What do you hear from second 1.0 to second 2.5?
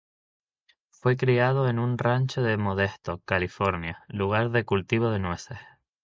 criado en un rancho